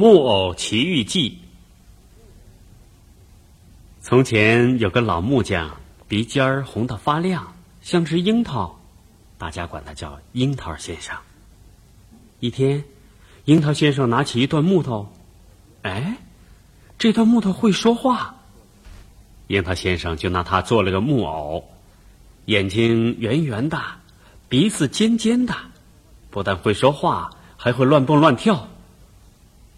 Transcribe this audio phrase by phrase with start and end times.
[0.00, 1.38] 木偶奇遇记。
[4.00, 5.76] 从前有个老木匠，
[6.06, 8.78] 鼻尖儿红得发亮，像只樱桃，
[9.38, 11.16] 大家管他叫樱桃先生。
[12.38, 12.84] 一天，
[13.46, 15.12] 樱桃先生拿起一段木头，
[15.82, 16.16] 哎，
[16.96, 18.36] 这段木头会说话。
[19.48, 21.68] 樱桃先生就拿它做了个木偶，
[22.44, 23.82] 眼睛圆圆的，
[24.48, 25.56] 鼻子尖尖的，
[26.30, 28.68] 不但会说话，还会乱蹦乱跳。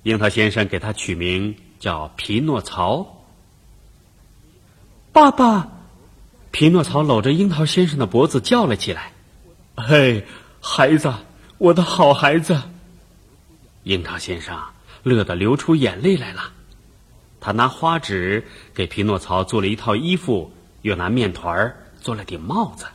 [0.03, 3.23] 樱桃先生给他取名叫匹诺曹。
[5.13, 5.69] 爸爸，
[6.51, 9.13] 匹诺曹搂着樱桃先生的脖子叫了起来
[9.77, 10.25] ：“嘿，
[10.61, 11.13] 孩子，
[11.59, 12.63] 我的好孩子！”
[13.85, 14.59] 樱桃先生
[15.03, 16.53] 乐得流出眼泪来了。
[17.39, 22.87] 他拿花纸给匹诺曹做了一套衣服，又拿面团儿做了顶帽子。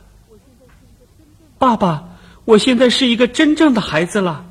[1.56, 2.08] 爸爸，
[2.44, 4.44] 我现在是一个真正的孩子了。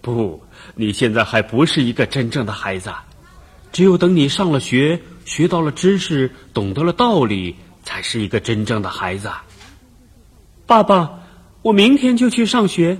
[0.00, 0.42] 不。
[0.74, 2.92] 你现在还不是一个真正的孩子，
[3.72, 9.30] 只有等你上了学，学到了知识，懂得了道理，才是一个真正的孩子。
[10.66, 11.20] 爸爸，
[11.60, 12.98] 我明天就去上学，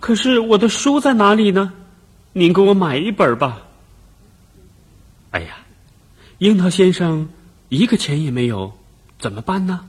[0.00, 1.72] 可是我的书在哪里呢？
[2.32, 3.62] 您给我买一本吧。
[5.30, 5.58] 哎呀，
[6.38, 7.28] 樱桃先生
[7.68, 8.72] 一个钱也没有，
[9.20, 9.86] 怎么办呢？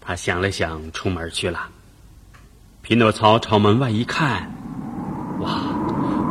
[0.00, 1.68] 他想了想，出门去了。
[2.82, 4.50] 匹诺曹朝门外一看。
[5.40, 5.62] 哇，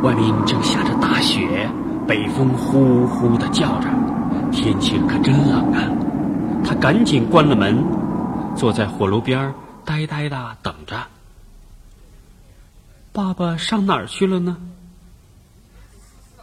[0.02, 1.68] 外面正下着大雪，
[2.06, 3.88] 北风呼呼的叫着，
[4.52, 5.88] 天气可真冷啊！
[6.64, 7.82] 他赶紧关了门，
[8.54, 10.96] 坐在火炉边呆呆的等着。
[13.12, 14.56] 爸爸上哪儿去了呢？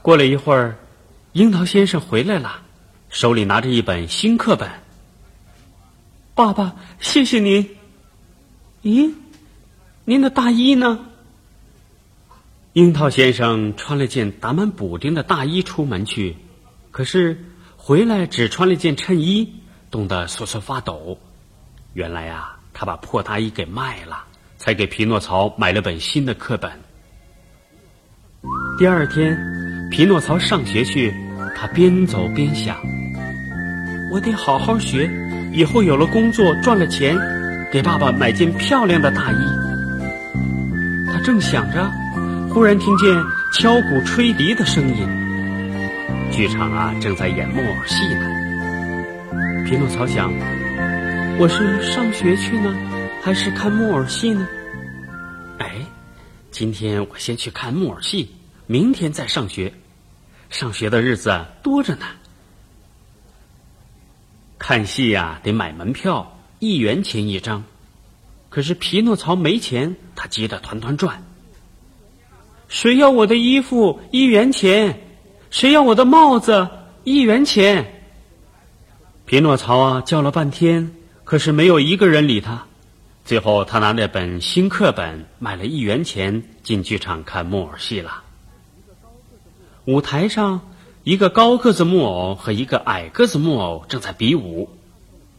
[0.01, 0.75] 过了一会儿，
[1.33, 2.61] 樱桃先生回来了，
[3.09, 4.69] 手里拿着一本新课本。
[6.33, 7.69] 爸爸，谢谢您。
[8.83, 9.13] 咦，
[10.03, 10.99] 您的大衣呢？
[12.75, 16.35] 樱桃先生穿了件打满补丁的大衣出门去，
[16.91, 17.39] 可是
[17.77, 19.49] 回来只穿了件衬衣，
[19.89, 21.17] 冻得瑟瑟发抖。
[21.93, 24.25] 原来啊，他把破大衣给卖了，
[24.57, 26.69] 才给匹诺曹买了本新的课本。
[28.77, 29.39] 第二天，
[29.89, 31.13] 匹诺曹上学去，
[31.55, 32.75] 他边走边想
[34.11, 35.09] ：“我得好好学，
[35.53, 37.17] 以后有了工作赚了钱，
[37.71, 39.37] 给爸爸买件漂亮的大衣。”
[41.07, 41.89] 他正想着。
[42.55, 43.13] 忽然听见
[43.51, 45.05] 敲鼓吹笛的声音，
[46.31, 49.65] 剧场啊正在演木偶戏呢。
[49.65, 50.31] 匹诺曹想：
[51.37, 52.73] 我是上学去呢，
[53.21, 54.47] 还是看木偶戏呢？
[55.57, 55.85] 哎，
[56.49, 58.33] 今天我先去看木偶戏，
[58.67, 59.73] 明天再上学。
[60.49, 62.05] 上学的日子多着呢。
[64.57, 67.65] 看戏呀，得买门票，一元钱一张。
[68.47, 71.21] 可是匹诺曹没钱，他急得团团转。
[72.67, 75.01] 谁要我的衣服一元钱？
[75.49, 76.67] 谁要我的帽子
[77.03, 78.01] 一元钱？
[79.25, 80.91] 匹诺曹啊叫了半天，
[81.23, 82.65] 可是没有一个人理他。
[83.23, 88.21] 最后，他拿那本新课本买了一元钱，进剧场看木偶戏了。
[89.85, 90.61] 舞台上，
[91.03, 94.69] 一个高个子木偶和一个矮个子木偶正在比武。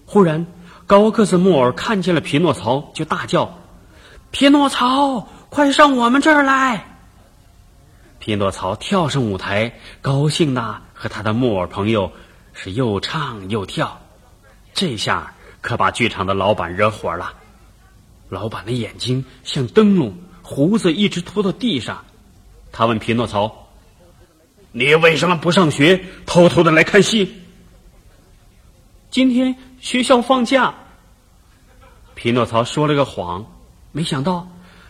[0.05, 0.47] 忽然，
[0.87, 3.59] 高个子木偶看见了匹诺曹，就大叫
[4.33, 6.87] ：“匹诺曹，快上我们这儿来！”
[8.27, 9.73] 匹诺曹跳上舞台，
[10.03, 12.11] 高兴的和他的木偶朋友
[12.55, 14.01] 是又唱又跳。
[14.75, 17.35] 这下可把剧场的老板惹火了。
[18.29, 22.05] 老板的眼睛像灯笼，胡子一直拖到地上。
[22.73, 23.69] 他问匹诺曹
[24.75, 27.33] ：“你为什么不上学，偷偷的来看戏？”
[29.09, 30.75] 今天学校放假。
[32.17, 33.47] 匹诺曹说了个谎，
[33.93, 34.49] 没想到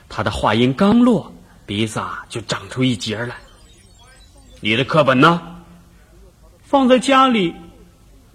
[0.08, 1.34] 他的话音刚落。
[1.66, 3.34] 鼻子啊，就长出一截来。
[4.60, 5.42] 你的课本呢？
[6.62, 7.52] 放在家里。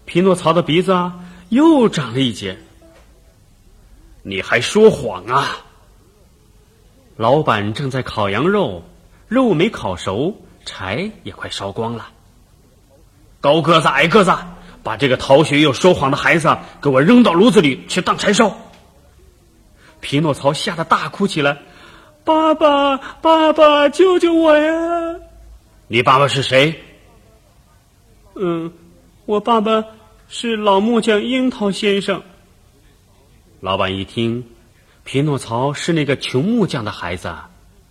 [0.05, 2.59] 匹诺曹的鼻子啊，又长了一截。
[4.23, 5.57] 你还说谎啊！
[7.15, 8.83] 老板正在烤羊肉，
[9.29, 12.09] 肉没烤熟，柴也快烧光了。
[13.39, 14.35] 高个子、矮个子，
[14.83, 18.55] 把这个逃学又说谎的孩子给我扔到炉子里去当柴烧。
[20.01, 21.57] 匹诺曹吓得大哭起来。
[22.23, 25.15] 爸爸，爸爸，救救我呀！
[25.87, 26.79] 你爸爸是谁？
[28.35, 28.71] 嗯，
[29.25, 29.83] 我爸爸
[30.27, 32.21] 是老木匠樱桃先生。
[33.59, 34.45] 老板一听，
[35.03, 37.33] 匹诺曹是那个穷木匠的孩子，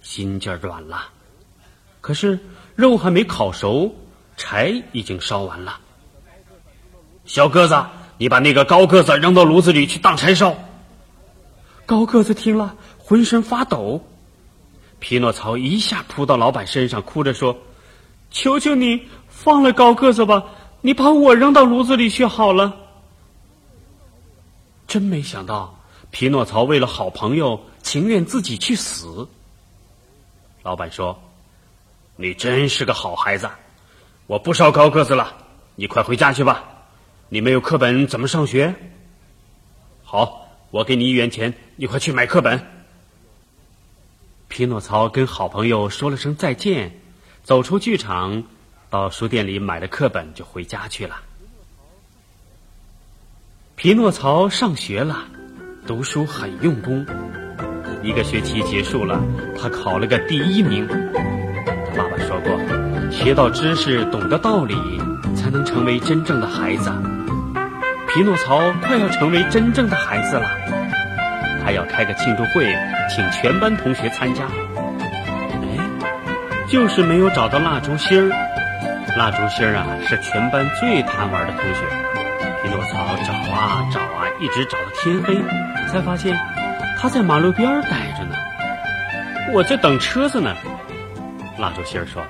[0.01, 1.09] 心劲儿软了。
[2.01, 2.39] 可是
[2.77, 3.95] 肉还没烤熟，
[4.37, 5.81] 柴已经烧完了。
[7.25, 7.85] 小个子，
[8.17, 10.57] 你把那个高个子扔到炉子里去当柴烧。
[11.85, 14.05] 高个子听了，浑身发抖。
[15.01, 17.57] 匹诺曹一下扑到老板身上，哭着说
[18.31, 20.45] ：“求求你放了高个子吧，
[20.83, 22.77] 你把我扔到炉子里去好了。”
[24.87, 25.81] 真没想到，
[26.11, 29.27] 匹诺曹为了好朋友，情愿自己去死。
[30.63, 31.19] 老板说
[32.17, 33.49] ：“你真是个好孩子，
[34.27, 35.33] 我不烧高个子了，
[35.77, 36.65] 你快回家去吧。
[37.31, 38.75] 你没有课本怎么上学？
[40.05, 42.61] 好，我给你一元钱，你快去买课本。”
[44.51, 46.99] 匹诺曹跟好朋友说了声再见，
[47.45, 48.43] 走出剧场，
[48.91, 51.21] 到书店里买了课本，就回家去了。
[53.77, 55.29] 匹诺曹上学了，
[55.87, 57.07] 读书很用功。
[58.03, 59.23] 一个学期结束了，
[59.57, 60.85] 他考了个第一名。
[60.89, 62.59] 他爸爸说过，
[63.09, 64.75] 学到知识，懂得道理，
[65.37, 66.91] 才能成为真正的孩子。
[68.09, 70.51] 匹诺曹快要成为真正的孩子了，
[71.71, 72.77] 他要开个庆祝会。
[73.09, 75.79] 请全班同学参加，哎，
[76.69, 78.29] 就是没有找到蜡烛芯儿。
[79.17, 81.81] 蜡烛芯儿啊，是全班最贪玩的同学。
[82.63, 85.37] 匹诺曹找啊找啊，一直找到天黑，
[85.89, 86.37] 才发现
[86.99, 88.35] 他在马路边待着呢。
[89.53, 90.57] 我在等车子呢。
[91.57, 92.21] 蜡烛芯儿说：“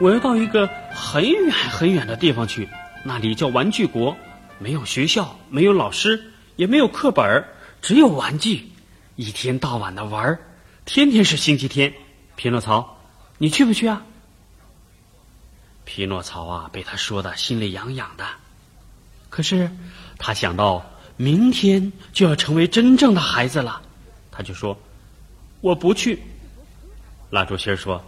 [0.00, 2.68] 我要到一个很远很远的地方去，
[3.04, 4.16] 那里叫玩具国，
[4.58, 6.20] 没有学校，没有老师，
[6.56, 7.44] 也没有课本，
[7.86, 8.72] 只有玩具。”
[9.14, 10.40] 一天到晚的玩儿，
[10.84, 11.94] 天天是星期天。
[12.34, 12.98] 匹诺曹，
[13.38, 14.02] 你去不去啊？
[15.84, 18.26] 匹诺曹啊，被他说的心里痒痒的。
[19.30, 19.70] 可是
[20.18, 20.84] 他想到
[21.16, 23.80] 明天就要成为真正的孩子了，
[24.32, 24.76] 他就说
[25.62, 26.20] ：“我不去。”
[27.30, 28.04] 蜡烛芯说：“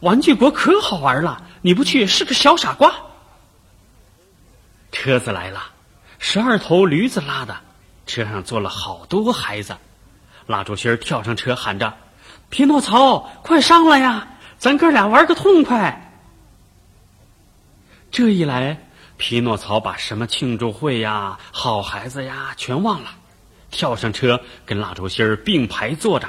[0.00, 2.94] 玩具国可好玩了，你不去是个小傻瓜。”
[4.92, 5.72] 车子来了，
[6.20, 7.60] 十二头驴子拉的，
[8.08, 9.76] 车上坐了好多孩子。
[10.46, 11.94] 蜡烛芯儿跳上车，喊着
[12.48, 14.26] ：“匹诺曹，快上来呀，
[14.58, 16.10] 咱哥俩玩个痛快！”
[18.10, 18.80] 这一来，
[19.18, 23.10] 匹诺曹把什么庆祝会呀、好孩子呀全忘了，
[23.70, 26.26] 跳上车跟蜡烛芯儿并排坐着。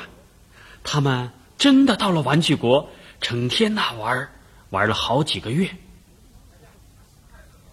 [0.84, 2.90] 他们真的到了玩具国，
[3.22, 4.30] 成天那玩，
[4.70, 5.70] 玩了好几个月。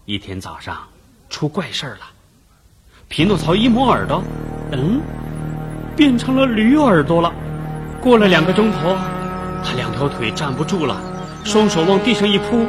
[0.04, 0.88] 一天早上，
[1.28, 2.10] 出怪事儿了。
[3.08, 4.22] 匹诺曹一摸耳朵，
[4.72, 5.00] 嗯。
[5.96, 7.32] 变成了驴耳朵了。
[8.02, 8.94] 过了两个钟头，
[9.64, 11.00] 他两条腿站不住了，
[11.42, 12.66] 双手往地上一扑，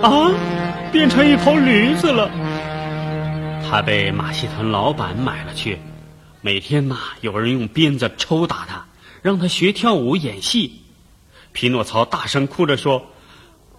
[0.00, 0.30] 啊，
[0.92, 2.30] 变成一头驴子了。
[3.68, 5.76] 他被马戏团老板买了去，
[6.40, 8.84] 每天呐，有人用鞭子抽打他，
[9.22, 10.80] 让他学跳舞、演戏。
[11.52, 13.04] 匹诺曹大声哭着说：“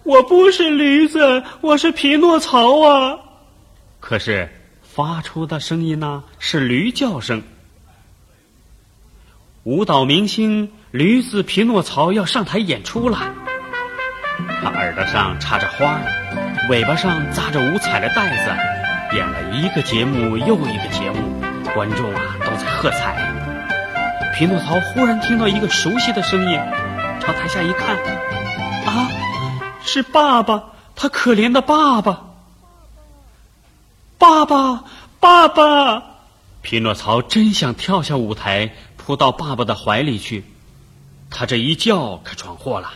[0.04, 3.18] 我不是驴子，我是匹诺曹啊！”
[3.98, 4.46] 可是
[4.94, 7.42] 发出的声音呢，是驴叫声。
[9.64, 13.18] 舞蹈明星驴子匹诺曹要上台演出了，
[14.62, 16.00] 他耳朵上插着花，
[16.70, 21.42] 尾巴上扎着五彩的带子，演了一个节目又一个节目，
[21.74, 23.16] 观众啊都在喝彩。
[24.36, 26.56] 匹诺曹忽然听到一个熟悉的声音，
[27.20, 27.96] 朝台下一看，
[28.86, 29.10] 啊，
[29.82, 30.62] 是爸爸，
[30.94, 32.22] 他可怜的爸爸，
[34.18, 34.84] 爸爸，
[35.20, 36.02] 爸爸！
[36.62, 38.74] 匹诺曹真想跳下舞台。
[39.06, 40.44] 扑到爸爸的怀里去，
[41.28, 42.90] 他这一叫可闯祸了，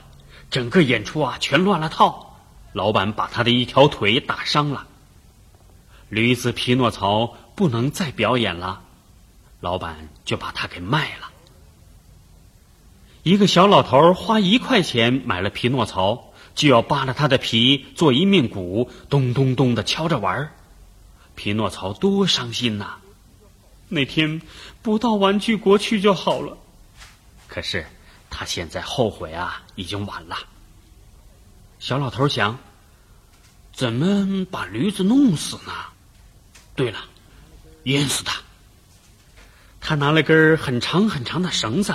[0.50, 2.35] 整个演出啊全乱了套。
[2.73, 4.87] 老板把他的一条腿打伤了，
[6.09, 8.81] 驴子匹诺曹不能再表演了，
[9.61, 11.28] 老板就把他给卖了。
[13.23, 20.52] 一个小老头花一块钱买了匹诺曹，就要扒了他的皮做一面鼓，咚咚咚的敲着玩儿。
[21.38, 22.97] 匹诺曹多伤心呐！
[23.88, 24.42] 那天
[24.83, 26.59] 不到玩具国去就好了，
[27.47, 27.87] 可是
[28.28, 30.37] 他现在后悔啊，已经晚了。
[31.78, 32.59] 小老头想，
[33.73, 35.73] 怎么把驴子弄死呢？
[36.75, 36.99] 对了，
[37.85, 38.40] 淹死他。
[39.80, 41.95] 他拿了根很长很长的绳子，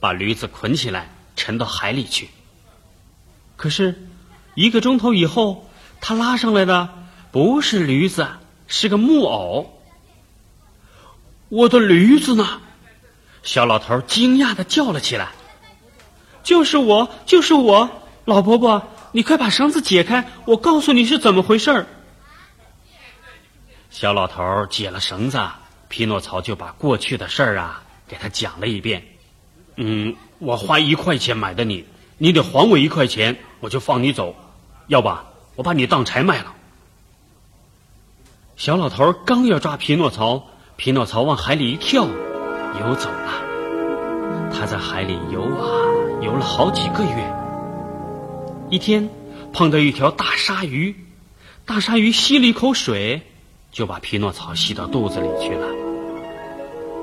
[0.00, 2.30] 把驴子捆起来，沉到海里去。
[3.56, 4.08] 可是，
[4.54, 5.68] 一个钟头以后，
[6.00, 6.99] 他拉上来的
[7.32, 8.26] 不是驴子，
[8.66, 9.80] 是个木偶。
[11.48, 12.60] 我的驴子呢？
[13.42, 15.30] 小老头惊讶的叫了起来
[16.42, 17.88] ：“就是我，就是我，
[18.24, 21.86] 老伯伯，你快把绳子解开，我告诉你是怎么回事儿。”
[23.90, 25.40] 小老头解了绳子，
[25.88, 29.04] 匹诺曹就把过去的事儿啊给他讲了一遍。
[29.76, 31.84] 嗯，我花一块钱买的你，
[32.18, 34.36] 你得还我一块钱，我就放你走，
[34.88, 35.08] 要不
[35.54, 36.54] 我把你当柴卖了。
[38.60, 40.42] 小老头刚要抓匹诺曹。
[40.76, 43.32] 匹诺曹往海里一跳，游走了。
[44.52, 45.64] 他在海里游啊
[46.20, 47.34] 游了好几个月。
[48.68, 49.08] 一天，
[49.54, 50.94] 碰到一条大鲨鱼，
[51.64, 53.22] 大鲨鱼吸了一口水，
[53.72, 55.66] 就把匹诺曹吸到肚子里去了。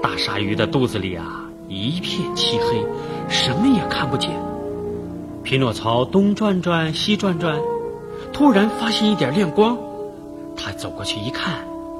[0.03, 2.85] 大鲨鱼的肚子里啊，一片漆黑，
[3.29, 4.29] 什么也看不见。
[5.43, 7.59] 匹诺曹东转转，西转转，
[8.31, 9.75] 突然发现一点亮光，
[10.57, 11.53] 他走过去一看，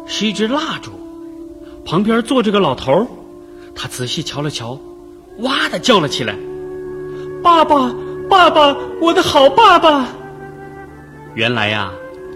[0.05, 0.91] 是一支蜡烛，
[1.85, 3.07] 旁边坐着个老头儿。
[3.75, 4.79] 他仔细瞧了瞧，
[5.39, 6.35] 哇的叫了起来
[7.43, 7.93] ：“爸爸，
[8.27, 10.07] 爸爸，我的好爸爸！”
[11.35, 11.91] 原来呀，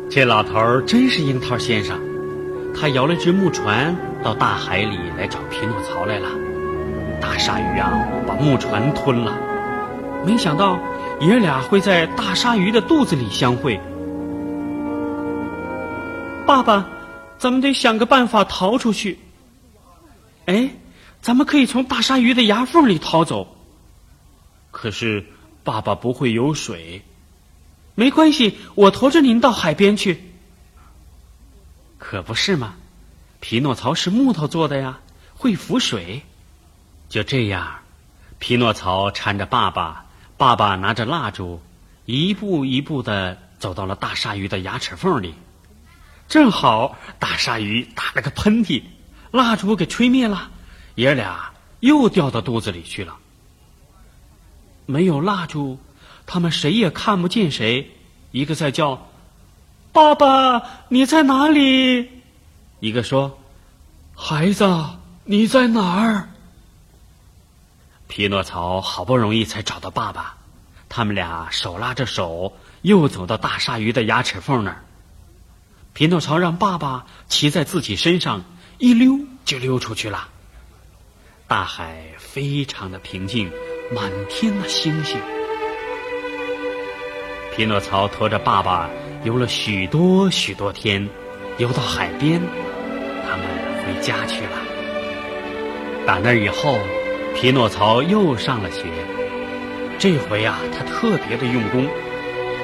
[0.10, 2.00] 这老头儿真是樱桃先生，
[2.76, 6.28] 他摇了只木船到大海里来找匹诺曹来了。
[7.20, 7.92] 大鲨鱼啊，
[8.28, 9.36] 把木船吞了，
[10.26, 10.78] 没想到
[11.20, 13.80] 爷俩会在大鲨鱼的肚子里相会。
[16.52, 16.90] 爸爸，
[17.38, 19.20] 咱们得想个办法逃出去。
[20.46, 20.72] 哎。
[21.22, 23.56] 咱们可以从大鲨鱼的牙缝里逃走，
[24.72, 25.28] 可是
[25.64, 27.04] 爸爸不会游水，
[27.94, 30.20] 没关系，我驮着您到海边去。
[32.00, 32.74] 可不是嘛，
[33.40, 34.98] 匹诺曹是木头做的呀，
[35.36, 36.24] 会浮水。
[37.08, 37.82] 就这样，
[38.40, 41.62] 匹诺曹搀着爸爸，爸爸拿着蜡烛，
[42.06, 45.36] 一步一步的走到了大鲨鱼的牙齿缝里。
[46.32, 48.84] 正好大鲨鱼打了个喷嚏，
[49.32, 50.50] 蜡烛给吹灭了。
[50.96, 53.18] 爷俩又掉到肚子里去了。
[54.86, 55.78] 没有蜡烛，
[56.26, 57.92] 他们谁也看不见谁。
[58.32, 59.10] 一个在叫
[59.92, 62.10] ：“爸爸，你在哪里？”
[62.80, 63.38] 一个说
[64.16, 64.86] ：“孩子，
[65.26, 66.30] 你在哪儿？”
[68.08, 70.38] 匹诺曹好不容易才找到爸爸，
[70.88, 74.86] 他们俩手拉着手，又走到大鲨鱼的牙齿缝那儿。
[75.94, 78.44] 匹诺曹让爸爸骑在自己身上，
[78.78, 80.30] 一溜就溜出去了。
[81.48, 83.52] 大海非常的平静，
[83.94, 85.20] 满天的星星。
[87.54, 88.90] 匹诺曹驮着爸爸
[89.26, 91.08] 游了许多许多天，
[91.58, 92.42] 游到海边，
[93.30, 93.46] 他们
[93.84, 94.58] 回家去了。
[96.08, 96.80] 打那以后，
[97.36, 98.86] 匹诺曹又上了学。
[100.00, 101.86] 这回啊，他特别的用功，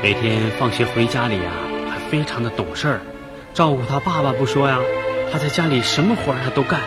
[0.02, 1.54] 每天放学回家里啊，
[1.92, 3.02] 还非常的懂事儿，
[3.58, 4.78] 照顾他爸爸不说呀，
[5.32, 6.80] 他在家里什么活他都干。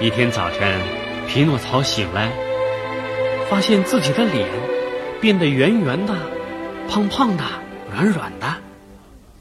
[0.00, 0.80] 一天早晨，
[1.28, 2.32] 匹诺曹醒来，
[3.50, 4.48] 发现自己的脸
[5.20, 6.14] 变得圆圆的、
[6.88, 7.44] 胖胖的、
[7.92, 8.46] 软软的。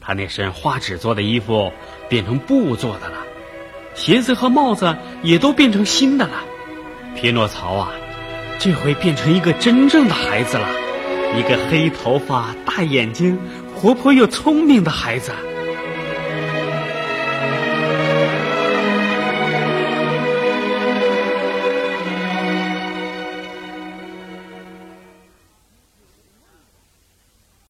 [0.01, 1.71] 他那身花纸做的衣服
[2.09, 3.19] 变成布做的了，
[3.93, 6.43] 鞋子和帽子也都变成新的了。
[7.15, 7.91] 匹诺曹啊，
[8.59, 10.67] 这回变成一个真正的孩子了，
[11.37, 13.39] 一个黑头发、大眼睛、
[13.79, 15.31] 活泼又聪明的孩子。